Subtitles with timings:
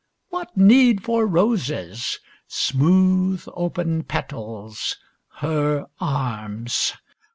[0.29, 2.19] What need for roses?
[2.47, 4.97] Smooth, open petals
[5.43, 6.93] her arms.